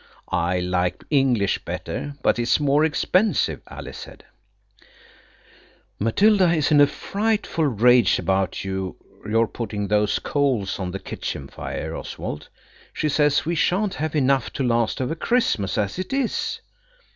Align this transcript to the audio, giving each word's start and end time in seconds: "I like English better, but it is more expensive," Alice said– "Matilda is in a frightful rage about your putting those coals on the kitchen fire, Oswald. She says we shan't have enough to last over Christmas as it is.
"I 0.33 0.59
like 0.59 1.03
English 1.11 1.63
better, 1.63 2.15
but 2.23 2.39
it 2.39 2.41
is 2.41 2.59
more 2.59 2.83
expensive," 2.83 3.61
Alice 3.69 3.99
said– 3.99 4.23
"Matilda 5.99 6.51
is 6.51 6.71
in 6.71 6.81
a 6.81 6.87
frightful 6.87 7.65
rage 7.67 8.17
about 8.17 8.65
your 8.65 8.95
putting 9.53 9.89
those 9.89 10.17
coals 10.17 10.79
on 10.79 10.89
the 10.89 10.97
kitchen 10.97 11.47
fire, 11.47 11.95
Oswald. 11.95 12.49
She 12.93 13.09
says 13.09 13.45
we 13.45 13.53
shan't 13.53 13.93
have 13.93 14.15
enough 14.15 14.51
to 14.53 14.63
last 14.63 15.01
over 15.01 15.13
Christmas 15.13 15.77
as 15.77 15.99
it 15.99 16.11
is. 16.13 16.61